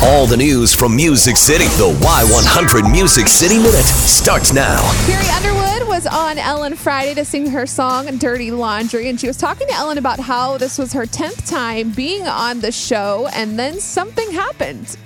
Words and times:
All 0.00 0.26
the 0.28 0.36
news 0.36 0.72
from 0.72 0.94
Music 0.94 1.36
City. 1.36 1.64
The 1.64 1.92
Y100 2.00 2.88
Music 2.88 3.26
City 3.26 3.56
Minute 3.56 3.82
starts 3.82 4.52
now. 4.52 4.80
Carrie 5.06 5.28
Underwood 5.30 5.88
was 5.88 6.06
on 6.06 6.38
Ellen 6.38 6.76
Friday 6.76 7.14
to 7.14 7.24
sing 7.24 7.50
her 7.50 7.66
song 7.66 8.16
Dirty 8.16 8.52
Laundry, 8.52 9.08
and 9.08 9.20
she 9.20 9.26
was 9.26 9.36
talking 9.36 9.66
to 9.66 9.72
Ellen 9.72 9.98
about 9.98 10.20
how 10.20 10.56
this 10.56 10.78
was 10.78 10.92
her 10.92 11.04
10th 11.04 11.50
time 11.50 11.90
being 11.90 12.28
on 12.28 12.60
the 12.60 12.70
show, 12.70 13.28
and 13.34 13.58
then 13.58 13.80
something 13.80 14.30
happened. 14.30 14.96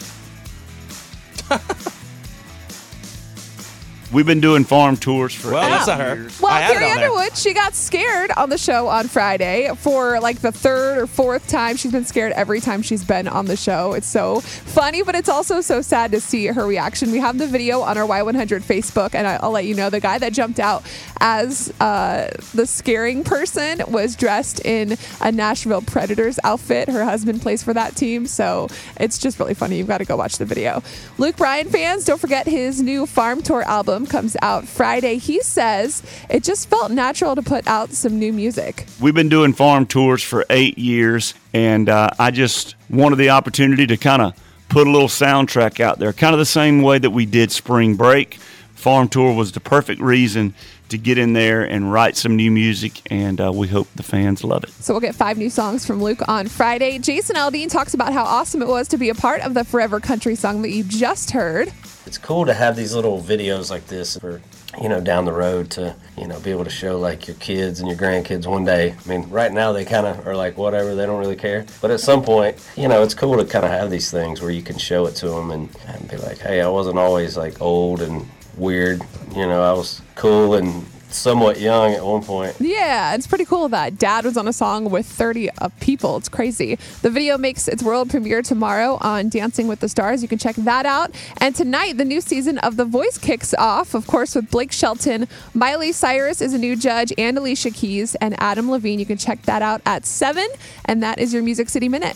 We've 4.13 4.27
been 4.27 4.41
doing 4.41 4.65
farm 4.65 4.97
tours 4.99 5.35
for 5.35 5.53
Well, 5.53 5.65
eight 5.65 5.71
that's 5.71 5.87
not 5.87 6.01
her. 6.01 6.15
years. 6.17 6.39
Well, 6.41 6.53
I 6.53 6.71
Carrie. 6.71 6.85
Underwood, 6.91 7.35
she 7.37 7.55
got 7.55 7.75
scared 7.75 8.31
on 8.37 8.51
the 8.51 8.59
show 8.59 8.89
on 8.89 9.09
Friday 9.09 9.71
for 9.79 10.21
like 10.21 10.41
the 10.41 10.53
third 10.53 10.99
or 10.99 11.07
fourth 11.07 11.49
time. 11.49 11.77
She's 11.77 11.93
been 11.93 12.05
scared 12.05 12.33
every 12.33 12.61
time 12.61 12.83
she's 12.83 13.05
been 13.05 13.27
on 13.27 13.47
the 13.47 13.57
show. 13.57 13.95
It's 13.95 14.07
so 14.07 14.41
funny, 14.41 15.03
but 15.03 15.15
it's 15.15 15.31
also 15.31 15.63
so 15.63 15.81
sad 15.81 16.13
to 16.13 16.21
see 16.21 16.47
her 16.47 16.67
reaction. 16.67 17.11
We 17.11 17.21
have 17.21 17.39
the 17.39 17.47
video 17.47 17.81
on 17.81 17.97
our 17.97 18.07
Y100 18.07 18.63
Facebook, 18.63 19.15
and 19.15 19.27
I- 19.27 19.37
I'll 19.43 19.51
let 19.51 19.65
you 19.65 19.75
know 19.75 19.89
the 19.89 20.01
guy 20.01 20.19
that 20.19 20.35
jumped 20.35 20.61
out 20.61 20.85
as 21.21 21.73
uh, 21.81 22.29
the 22.55 22.67
scaring 22.67 23.25
person 23.25 23.81
was 23.89 24.15
dressed 24.15 24.61
in 24.67 24.99
a 25.23 25.33
Nashville 25.33 25.81
Predators 25.83 26.39
outfit. 26.45 26.89
Her 26.91 27.05
husband 27.05 27.41
plays 27.41 27.63
for 27.63 27.73
that 27.73 27.97
team, 27.97 28.27
so 28.27 28.69
it's 29.01 29.17
just 29.17 29.39
really 29.39 29.55
funny. 29.55 29.79
You've 29.79 29.89
got 29.89 29.99
to 29.99 30.05
go 30.05 30.17
watch 30.17 30.37
the 30.37 30.45
video. 30.45 30.83
Luke 31.17 31.37
Bryan 31.37 31.69
fans, 31.71 32.05
don't 32.05 32.21
forget 32.21 32.47
his 32.47 32.83
new 32.83 33.07
Farm 33.07 33.41
Tour 33.41 33.63
album 33.63 34.02
comes 34.07 34.37
out 34.43 34.67
Friday. 34.67 35.19
He 35.19 35.43
says 35.43 36.03
it 36.29 36.43
just 36.43 36.69
felt 36.69 36.91
natural 36.91 37.35
to 37.35 37.43
put 37.43 37.67
out 37.67 37.91
some 37.91 38.19
new 38.19 38.33
music. 38.33 38.87
We've 39.01 39.15
been 39.15 39.29
doing 39.29 39.53
farm 39.53 39.87
tours 39.87 40.23
for 40.23 40.45
eight 40.51 40.79
years, 40.79 41.35
and 41.53 41.89
uh, 41.89 42.11
I 42.19 42.31
just 42.31 42.77
wanted 42.91 43.17
the 43.17 43.31
opportunity 43.31 43.87
to 43.87 43.97
kind 43.97 44.23
of 44.23 44.35
put 44.69 44.87
a 44.87 44.91
little 44.91 45.09
soundtrack 45.09 45.81
out 45.81 45.99
there, 45.99 46.13
kind 46.13 46.33
of 46.35 46.39
the 46.39 46.47
same 46.47 46.83
way 46.83 46.99
that 46.99 47.11
we 47.11 47.27
did 47.27 47.53
Spring 47.53 47.95
Break. 47.95 48.39
Farm 48.83 49.07
Tour 49.07 49.33
was 49.33 49.53
the 49.53 49.61
perfect 49.61 50.01
reason 50.01 50.55
to 50.89 50.99
get 50.99 51.17
in 51.17 51.35
there 51.35 51.63
and 51.63 51.93
write 51.93 52.17
some 52.17 52.35
new 52.35 52.51
music, 52.51 53.01
and 53.13 53.41
uh, 53.41 53.53
we 53.55 53.69
hope 53.69 53.87
the 53.95 54.03
fans 54.03 54.43
love 54.43 54.65
it. 54.65 54.71
So 54.71 54.93
we'll 54.93 55.01
get 55.01 55.15
five 55.15 55.39
new 55.39 55.51
songs 55.51 55.87
from 55.87 56.03
Luke 56.03 56.21
on 56.29 56.49
Friday. 56.49 56.99
Jason 56.99 57.37
Aldean 57.37 57.71
talks 57.71 57.95
about 57.95 58.13
how 58.13 58.25
awesome 58.25 58.61
it 58.61 58.67
was 58.67 58.89
to 58.89 58.99
be 58.99 59.09
a 59.09 59.15
part 59.15 59.41
of 59.43 59.55
the 59.55 59.63
Forever 59.65 60.01
Country 60.01 60.35
song 60.35 60.63
that 60.63 60.71
you 60.71 60.83
just 60.83 61.31
heard. 61.31 61.73
it's 62.07 62.19
cool 62.19 62.45
to 62.45 62.53
have 62.55 62.75
these 62.75 62.93
little 62.93 63.23
videos 63.23 63.71
like 63.71 63.87
this 63.87 64.19
for 64.19 64.41
you 64.81 64.89
know 64.89 65.01
down 65.01 65.27
the 65.27 65.33
road 65.33 65.71
to 65.71 65.95
you 66.19 66.27
know 66.27 66.41
be 66.41 66.51
able 66.51 66.65
to 66.65 66.71
show 66.71 66.99
like 66.99 67.29
your 67.29 67.37
kids 67.37 67.79
and 67.79 67.89
your 67.89 67.97
grandkids 67.97 68.47
one 68.47 68.65
day 68.65 68.95
i 69.05 69.09
mean 69.09 69.29
right 69.29 69.53
now 69.53 69.71
they 69.71 69.85
kind 69.85 70.07
of 70.07 70.27
are 70.27 70.35
like 70.35 70.57
whatever 70.57 70.95
they 70.95 71.05
don't 71.05 71.21
really 71.21 71.37
care 71.37 71.67
but 71.83 71.91
at 71.91 72.01
some 72.01 72.23
point 72.23 72.57
you 72.75 72.89
know 72.89 73.03
it's 73.03 73.13
cool 73.13 73.37
to 73.37 73.45
kind 73.45 73.67
of 73.67 73.71
have 73.71 73.91
these 73.91 74.11
things 74.11 74.41
where 74.41 74.51
you 74.51 74.63
can 74.63 74.79
show 74.79 75.05
it 75.07 75.13
to 75.15 75.29
them 75.29 75.51
and, 75.51 75.69
and 75.89 76.09
be 76.11 76.17
like 76.17 76.39
hey 76.39 76.63
i 76.63 76.67
wasn't 76.67 76.99
always 76.99 77.37
like 77.37 77.61
old 77.61 78.01
and 78.01 78.27
weird 78.57 79.01
you 79.35 79.47
know 79.47 79.63
i 79.63 79.73
was 79.73 80.01
cool 80.15 80.55
and 80.55 80.85
somewhat 81.09 81.61
young 81.61 81.93
at 81.93 82.03
one 82.03 82.23
point 82.23 82.57
Yeah, 82.59 83.15
it's 83.15 83.27
pretty 83.27 83.45
cool 83.45 83.69
that 83.69 83.99
dad 83.99 84.25
was 84.25 84.39
on 84.39 84.49
a 84.49 84.53
song 84.53 84.89
with 84.91 85.05
30 85.07 85.51
uh, 85.51 85.69
people. 85.79 86.17
It's 86.17 86.31
crazy. 86.31 86.79
The 87.03 87.11
video 87.11 87.37
makes 87.37 87.69
its 87.69 87.83
world 87.83 88.09
premiere 88.09 88.41
tomorrow 88.41 88.97
on 89.03 89.29
Dancing 89.29 89.69
with 89.69 89.81
the 89.81 89.91
Stars. 89.91 90.23
You 90.23 90.29
can 90.29 90.39
check 90.39 90.57
that 90.57 90.87
out. 90.87 91.11
And 91.39 91.55
tonight, 91.55 91.99
the 91.99 92.07
new 92.07 92.23
season 92.23 92.57
of 92.59 92.77
The 92.77 92.87
Voice 92.87 93.19
kicks 93.19 93.53
off, 93.59 93.95
of 93.95 94.07
course, 94.07 94.35
with 94.35 94.51
Blake 94.51 94.73
Shelton. 94.73 95.29
Miley 95.53 95.93
Cyrus 95.93 96.41
is 96.41 96.55
a 96.55 96.59
new 96.59 96.77
judge, 96.77 97.13
and 97.19 97.37
Alicia 97.37 97.73
Keys 97.73 98.15
and 98.17 98.35
Adam 98.41 98.71
Levine. 98.71 98.99
You 98.99 99.07
can 99.07 99.19
check 99.19 99.43
that 99.43 99.61
out 99.61 99.83
at 99.85 100.07
7. 100.07 100.47
And 100.87 101.03
that 101.03 101.19
is 101.19 101.35
your 101.35 101.43
Music 101.43 101.69
City 101.69 101.91
Minute. 101.91 102.11